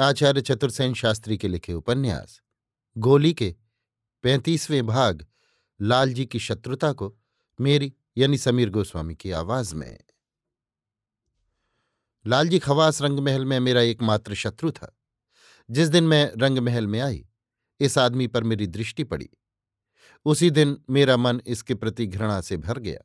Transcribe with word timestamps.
आचार्य 0.00 0.40
चतुर्सेन 0.40 0.94
शास्त्री 0.94 1.38
के 1.38 1.48
लिखे 1.48 1.72
उपन्यास, 1.72 2.42
गोली 2.98 3.34
के 3.34 3.56
पैंतीसवें 4.22 4.86
भाग 4.86 5.26
लालजी 5.82 6.26
की 6.26 6.38
शत्रुता 6.38 6.92
को 6.92 7.18
मेरी, 7.60 7.94
यानी 8.18 8.38
समीर 8.38 8.70
गोस्वामी 8.70 9.14
की 9.14 9.30
आवाज़ 9.30 9.74
में। 9.74 10.00
लालजी 12.26 12.58
खवास 12.58 13.02
रंगमहल 13.02 13.44
में 13.44 13.60
मेरा 13.60 13.80
एकमात्र 13.80 14.34
शत्रु 14.34 14.70
था। 14.70 14.98
जिस 15.70 15.88
दिन 15.88 16.04
मैं 16.04 16.32
रंगमहल 16.38 16.86
में 16.86 17.00
आई, 17.00 17.28
इस 17.80 17.98
आदमी 17.98 18.26
पर 18.26 18.44
मेरी 18.44 18.66
दृष्टि 18.66 19.04
पड़ी। 19.04 19.30
उसी 20.24 20.50
दिन 20.50 20.84
मेरा 20.90 21.16
मन 21.16 21.42
इसके 21.46 21.74
प्रति 21.74 22.06
घृणा 22.06 22.40
से 22.40 22.56
भर 22.56 22.78
गया। 22.78 23.00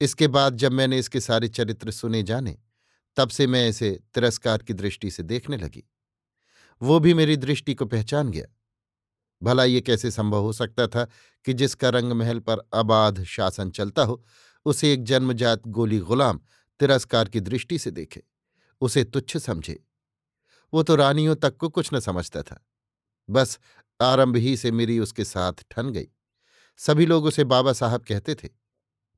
इसके 0.00 0.28
बाद 0.28 0.56
जब 0.56 0.72
मैंने 0.72 0.98
इसके 0.98 1.20
सारे 1.20 1.48
चरित्र 1.48 1.90
सुने 1.90 2.22
जाने, 2.22 2.58
तब 3.16 3.28
से 3.28 3.46
मैं 3.46 3.68
इसे 3.68 4.00
तिरस्कार 4.14 4.58
की 4.58 4.72
दृष्टि 4.72 5.10
से 5.10 5.22
देखने 5.22 5.56
लगी। 5.56 5.90
वो 6.84 7.00
भी 7.00 7.14
मेरी 7.14 7.36
दृष्टि 7.36 7.74
को 7.74 7.86
पहचान 7.86 8.30
गया। 8.30 8.44
भला 9.42 9.64
ये 9.64 9.80
कैसे 9.80 10.10
संभव 10.10 10.42
हो 10.42 10.52
सकता 10.52 10.86
था 10.86 11.04
कि 11.44 11.52
जिसका 11.52 11.88
रंग 11.88 12.12
महल 12.12 12.38
पर 12.38 12.58
अबाध 12.74 13.24
शासन 13.24 13.70
चलता 13.70 14.02
हो, 14.02 14.24
उसे 14.64 14.92
एक 14.92 15.04
जन्मजात 15.04 15.66
गोली 15.66 15.98
गुलाम 15.98 16.40
तिरस्कार 16.80 17.28
की 17.28 17.40
दृष्टि 17.40 17.78
से 17.78 17.90
देखे, 17.90 18.22
उसे 18.80 19.04
तुच्छ 19.04 19.36
समझे। 19.36 19.84
वो 20.74 20.82
तो 20.82 20.96
रानियों 20.96 21.36
तक 21.36 21.56
को 21.56 21.68
कुछ 21.68 21.90
न 21.94 22.00
समझता 22.00 22.42
था। 22.42 22.66
बस 23.30 23.58
आरंभ 24.00 24.36
ही 24.36 24.56
से 24.56 24.70
मेरी 24.70 24.98
उसके 24.98 25.24
साथ 25.24 25.52
ठन 25.70 25.90
गई। 25.90 26.08
सभी 26.76 27.06
लोग 27.06 27.24
उसे 27.24 27.44
बाबा 27.44 27.72
साहब 27.72 28.04
कहते 28.04 28.34
थे, 28.34 28.48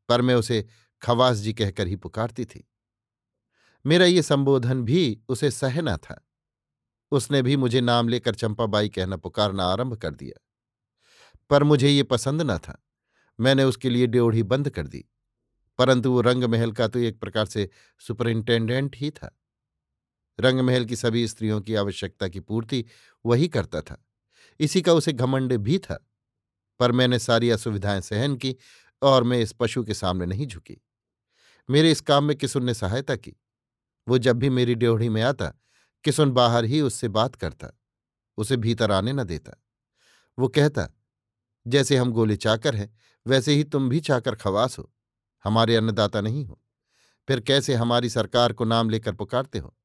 पर 0.09 0.21
मैं 0.21 0.35
उसे 0.35 0.67
खवास 1.03 1.37
जी 1.37 1.53
कहकर 1.53 1.87
ही 1.87 1.97
पुकारती 1.97 2.45
थी। 2.45 2.69
मेरा 3.87 4.05
ये 4.05 4.23
संबोधन 4.23 4.83
भी 4.83 5.21
उसे 5.29 5.51
सहना 5.51 5.97
था। 5.97 6.26
उसने 7.11 7.43
भी 7.43 7.57
मुझे 7.57 7.81
नाम 7.81 8.09
लेकर 8.09 8.35
चंपाबाई 8.35 8.89
कहना 8.89 9.17
पुकारना 9.17 9.65
आरंभ 9.65 9.97
कर 9.97 10.15
दिया। 10.15 10.41
पर 11.51 11.63
मुझे 11.65 11.89
ये 11.89 12.03
पसंद 12.03 12.43
न 12.43 12.59
था। 12.59 12.85
मैंने 13.41 13.65
उसके 13.65 13.91
लिए 13.91 14.07
ड्योढ़ी 14.07 14.43
बंद 14.43 14.71
कर 14.71 14.87
दी। 14.87 15.05
परंतु 15.79 16.13
वो 16.13 16.21
रंग 16.21 16.45
महल 16.45 16.73
का 16.73 16.89
तो 16.89 16.99
एक 16.99 17.21
प्रकार 17.21 17.47
से 17.47 17.71
सुपरिंटेंडेंट 18.01 18.97
ही 18.97 19.11
था। 19.11 19.39
रंग 20.41 20.61
महल 20.61 20.85
की 20.85 20.97
सभी 20.97 21.29
स्त्रियों 21.29 21.61
की 21.61 21.75
आवश्यकता 21.75 22.29
की 22.29 22.41
पूर्ति 22.41 22.85
वही 23.27 23.49
करता 23.49 23.81
था। 23.81 24.05
इसी 24.61 24.83
का 24.83 24.93
उसे 24.93 25.13
घमंड 25.13 25.53
भी 25.57 25.79
था। 25.79 26.09
पर 26.81 26.93
मैंने 26.93 27.19
सारी 27.19 27.51
असुविधाएँ 27.51 28.01
सहन 28.01 28.37
की 28.37 28.57
और 29.03 29.25
मैं 29.25 29.41
इस 29.41 29.53
पशु 29.53 29.85
के 29.85 29.95
सामने 29.95 30.27
नहीं 30.27 30.47
झुकी। 30.47 30.77
मेरे 31.71 31.91
इस 31.91 32.01
काम 32.01 32.25
में 32.25 32.37
किसुन 32.37 32.65
ने 32.65 32.75
सहायता 32.75 33.17
की। 33.17 33.37
वो 34.09 34.19
जब 34.19 34.37
भी 34.37 34.51
मेरी 34.51 34.75
ड्योढ़ी 34.75 35.09
में 35.09 35.23
आता 35.23 35.55
किसुन 36.07 36.31
बाहर 36.31 36.65
ही 36.65 36.81
उससे 36.81 37.09
बात 37.09 37.35
करता, 37.35 37.69
उसे 38.39 38.57
भीतर 38.57 38.93
आने 38.93 39.13
न 39.13 39.25
देता। 39.25 39.53
वो 40.39 40.49
कहता, 40.49 40.89
जैसे 41.67 41.97
हम 41.97 42.13
गोले 42.13 42.37
चाकर 42.37 42.77
हैं, 42.77 42.99
वैसे 43.27 43.55
ही 43.55 43.65
तुम 43.65 43.89
भी 43.89 44.01
चाकर 44.01 44.35
खवास 44.35 44.79
हो, 44.79 44.93
हमारे 45.45 45.77
अन्नदाता 45.77 46.21
नहीं 46.21 46.45
हो। 46.45 46.61
फिर 47.29 47.41
कैसे 47.41 47.75
हमारी 47.75 48.11
सरकार 48.11 48.53
को 48.53 48.65
नाम 48.65 48.91
लेकर 48.91 49.15
पुकारते 49.15 49.59
हो? 49.59 49.77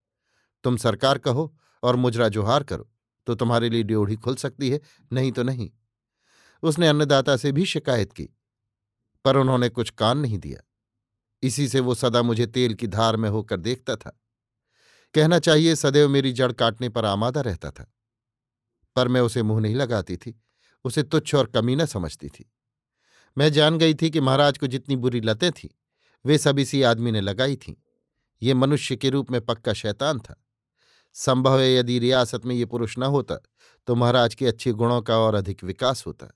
तुम 0.64 0.78
सरकार 0.78 1.18
कहो 1.18 1.54
और 1.84 1.96
मुजरा 1.96 2.28
जोहार 2.30 2.64
करो 2.64 2.90
तो 3.28 3.36
तुम्हारे 3.36 3.70
लिए 3.70 3.84
ड्योढ़ी 3.84 4.16
खुल 4.16 4.36
सकती 4.36 4.70
है, 4.70 4.80
नहीं 5.14 5.32
तो 5.32 5.44
नहीं। 5.44 5.70
उसने 6.64 6.88
अन्नदाता 6.88 7.38
से 7.38 7.52
भी 7.52 7.66
शिकायत 7.66 8.14
की, 8.14 8.30
पर 9.26 9.38
उन्होंने 9.38 9.70
कुछ 9.70 9.90
कान 9.90 10.18
नहीं 10.18 10.40
दिया। 10.40 10.62
इसी 11.44 11.68
से 11.68 11.80
वो 11.80 11.96
सदा 11.96 12.22
मुझे 12.22 12.48
तेल 12.48 12.74
की 12.74 12.88
धार 12.88 13.16
में 13.16 13.30
होकर 13.30 13.59
देखता 13.59 13.96
था। 13.96 14.21
कहना 15.13 15.39
चाहिए, 15.39 15.75
सदैव 15.75 16.09
मेरी 16.09 16.31
जड़ 16.31 16.51
काटने 16.51 16.89
पर 16.89 17.05
आमादा 17.05 17.41
रहता 17.41 17.72
था। 17.72 17.91
पर 18.95 19.07
मैं 19.07 19.22
उसे 19.22 19.44
मुँह 19.44 19.61
नहीं 19.61 19.75
लगाती 19.75 20.17
थी, 20.17 20.41
उसे 20.85 21.03
तुच्छ 21.03 21.35
और 21.35 21.45
कमीना 21.45 21.85
समझती 21.85 22.27
थी। 22.27 22.51
मैं 23.38 23.51
जान 23.51 23.77
गई 23.77 23.94
थी 23.94 24.09
कि 24.09 24.19
महाराज 24.19 24.57
को 24.57 24.67
जितनी 24.67 24.95
बुरी 24.95 25.22
लतें 25.22 25.51
थीं, 25.51 25.69
वे 26.25 26.38
सब 26.38 26.59
इसी 26.59 26.81
आदमी 26.81 27.11
ने 27.11 27.22
लगाई 27.22 27.55
थीं। 27.55 27.73
ये 28.41 28.53
मनुष्य 28.53 28.95
के 28.95 29.09
रूप 29.09 29.31
में 29.31 29.39
पक्का 29.41 29.73
शैतान 29.73 30.19
था। 30.19 30.35
संभव 31.16 31.59
है 31.59 31.73
यदि 31.75 31.99
रियासत 31.99 32.45
में 32.45 32.55
ये 32.55 32.66
पुरुष 32.66 32.97
न 32.97 33.03
होता 33.03 33.35
तो 33.88 33.95
महाराज 33.95 34.35
के 34.35 34.47
अच्छे 34.47 34.72
गुणों 34.72 35.01
का 35.01 35.17
और 35.17 35.35
अधिक 35.35 35.63
विकास 35.63 36.05
होता। 36.07 36.28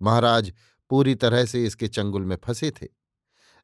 महाराज 0.00 0.52
पूरी 0.90 1.14
तरह 1.14 1.44
से 1.44 1.64
इसके 1.64 1.88
चंगुल 1.88 2.24
में 2.24 2.36
फंसे 2.44 2.70
थे। 2.70 2.86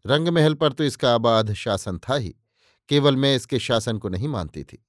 रंगमहल 0.05 0.55
पर 0.55 0.73
तो 0.73 0.85
इसका 0.85 1.15
आबाद 1.15 1.53
शासन 1.55 1.99
था 1.99 2.15
ही। 2.15 2.35
केवल 2.91 3.17
मैं 3.17 3.35
इसके 3.37 3.59
शासन 3.59 3.99
को 3.99 4.09
नहीं 4.09 4.29
मानती 4.29 4.63
थी। 4.65 4.85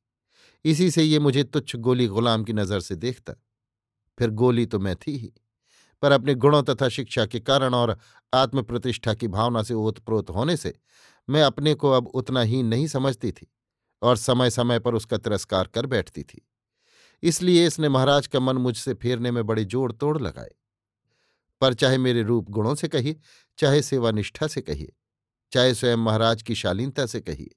इसी 0.66 0.90
से 0.92 1.04
ये 1.04 1.20
मुझे 1.20 1.44
तुच्छ 1.44 1.76
गोली 1.78 2.08
गुलाम 2.08 2.44
की 2.44 2.54
नज़र 2.54 2.80
से 2.80 2.96
देखता, 2.96 3.34
फिर 4.18 4.30
गोली 4.32 4.66
तो 4.66 4.80
मैं 4.80 4.96
थी 4.98 5.18
ही, 5.18 5.32
पर 6.04 6.12
अपने 6.12 6.36
गुणों 6.36 6.62
तथा 6.64 6.90
शिक्षा 6.90 7.26
के 7.26 7.40
कारण 7.40 7.74
और 7.74 7.98
आत्मप्रतिष्ठा 8.34 9.14
की 9.14 9.28
भावना 9.28 9.64
से 9.64 9.74
ओतप्रोत 9.74 10.30
होने 10.30 10.56
से 10.58 10.74
मैं 11.28 11.42
अपने 11.44 11.74
को 11.74 11.92
अब 11.92 12.08
उतना 12.08 12.42
ही 12.42 12.62
नहीं 12.64 12.88
समझती 12.88 13.32
थी 13.32 13.48
और 14.02 14.18
समय 14.18 14.50
समय 14.50 14.80
पर 14.80 14.96
उसका 14.96 15.18
तिरस्कार 15.18 15.68
कर 15.68 15.86
बैठती 15.86 16.24
थी। 16.24 16.42
इसलिए 17.24 17.66
इसने 17.68 17.90
महाराज 17.90 18.28
का 18.28 18.40
मन 18.40 18.58
मुझसे 18.58 18.94
फेरने 18.94 19.32
में 19.32 19.46
बड़े 19.46 19.64
जोड़ 19.66 19.92
तोड़ 19.92 20.18
लगाए 20.22 20.52
पर 21.62 21.74
चाहे 21.74 21.98
मेरे 21.98 22.22
रूप 22.24 22.50
गुणों 22.50 22.76
से 22.76 22.88
कहिए, 22.88 23.20
चाहे 23.60 23.82
सेवानिष्ठा 23.82 24.48
से 24.48 24.62
कहिए, 24.62 24.92
चाहे 25.52 25.74
स्वयं 25.74 25.98
महाराज 25.98 26.42
की 26.42 26.56
शालीनता 26.56 27.06
से 27.06 27.22
कहिए 27.22 27.56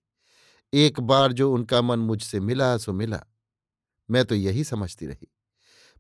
एक 0.75 1.01
बार 1.01 1.33
जो 1.33 1.53
उनका 1.53 1.83
मन 1.83 1.99
मुझसे 1.99 2.41
मिला, 2.41 2.77
सो 2.77 2.93
मिला। 2.93 3.25
मैं 4.11 4.25
तो 4.25 4.35
यही 4.35 4.65
समझती 4.65 5.07
रही। 5.07 5.29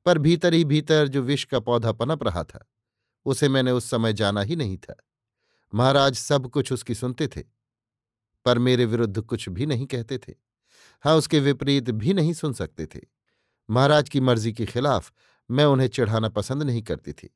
पर 0.04 0.18
भीतर 0.18 0.54
ही 0.54 0.64
भीतर 0.64 1.08
जो 1.08 1.22
विष 1.22 1.44
का 1.44 1.60
पौधा 1.60 1.92
पनप 1.92 2.22
रहा 2.22 2.44
था, 2.44 2.70
उसे 3.24 3.48
मैंने 3.48 3.70
उस 3.70 3.90
समय 3.90 4.12
जाना 4.12 4.40
ही 4.40 4.56
नहीं 4.56 4.76
था। 4.76 4.96
महाराज 5.74 6.14
सब 6.14 6.50
कुछ 6.50 6.72
उसकी 6.72 6.94
सुनते 6.94 7.28
थे, 7.28 7.42
पर 8.44 8.58
मेरे 8.58 8.84
विरुद्ध 8.84 9.20
कुछ 9.20 9.48
भी 9.48 9.66
नहीं 9.66 9.86
कहते 9.86 10.18
थे। 10.18 10.34
हाँ 11.02 11.16
उसके 11.16 11.40
विपरीत 11.40 11.90
भी 11.90 12.14
नहीं 12.14 12.32
सुन 12.32 12.52
सकते 12.52 12.86
थे। 12.86 13.00
महाराज 13.70 14.08
की 14.08 14.20
मर्ज़ी 14.20 14.52
के 14.52 14.66
खिलाफ 14.66 15.12
मैं 15.50 15.64
उन्हें 15.64 15.88
चिढ़ाना 15.88 16.28
पसंद 16.28 16.62
नहीं 16.62 16.82
करती 16.82 17.12
थी। 17.12 17.34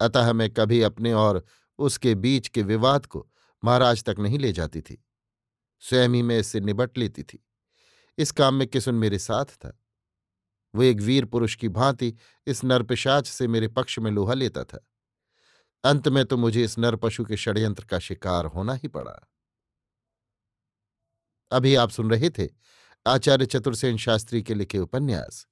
अतः 0.00 0.32
मैं 0.32 0.50
कभी 0.50 0.82
अपने 0.82 1.12
और 1.12 1.44
उसके 1.78 2.14
बीच 2.14 2.48
के 2.48 2.62
विवाद 2.62 3.06
को 3.06 3.28
महाराज 3.64 4.04
तक 4.04 4.16
नहीं 4.18 4.38
ले 4.38 4.52
जाती 4.52 4.80
थी। 4.80 5.04
स्वयं 5.80 6.08
ही 6.08 6.22
मैं 6.22 6.38
इससे 6.38 6.60
निबट 6.60 6.98
लेती 6.98 7.22
थी। 7.22 7.46
इस 8.18 8.32
काम 8.32 8.54
में 8.54 8.68
किसुन 8.68 8.94
मेरे 8.94 9.18
साथ 9.18 9.44
था? 9.44 9.80
वो 10.74 10.82
एक 10.82 11.00
वीर 11.00 11.24
पुरुष 11.24 11.54
की 11.54 11.68
भांति 11.68 12.14
इस 12.46 12.64
नरपिशाच 12.64 13.26
से 13.26 13.46
मेरे 13.48 13.68
पक्ष 13.68 13.98
में 13.98 14.10
लोहा 14.10 14.34
लेता 14.34 14.64
था। 14.64 14.86
अंत 15.84 16.08
में 16.08 16.24
तो 16.24 16.36
मुझे 16.36 16.64
इस 16.64 16.78
नर 16.78 16.96
पशु 16.96 17.24
के 17.24 17.36
षड्यंत्र 17.36 17.84
का 17.84 17.98
शिकार 17.98 18.44
होना 18.44 18.74
ही 18.74 18.88
पड़ा। 18.88 19.30
अभी 21.50 21.74
आप 21.74 21.90
सुन 21.90 22.10
रहे 22.10 22.30
थे 22.30 22.48
आचार्य 23.06 23.46
चतुर्सेन 23.46 23.96
शास्त्री 23.96 24.42
के 24.42 24.54
लिखे 24.54 24.78
उपन्यास, 24.78 25.46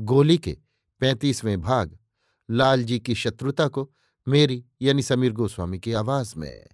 गोली 0.00 0.38
के 0.38 0.58
पैंतीसवें 1.00 1.60
भाग 1.60 1.98
लालजी 2.50 3.00
की 3.00 3.14
शत्रुता 3.14 3.68
को 3.68 3.92
मेरी 4.28 4.64
यानी 4.82 5.02
समीर 5.02 5.32
गोस्वामी 5.32 5.78
की 5.78 5.92
आवाज़ 5.92 6.34
में। 6.36 6.66